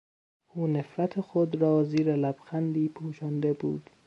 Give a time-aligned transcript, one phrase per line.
[0.53, 3.89] او نفرت خود را زیر لبخندی پوشانده بود.